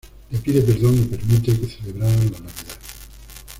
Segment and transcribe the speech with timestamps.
[0.31, 2.49] Le pide perdón y permite que celebraran la Navidad.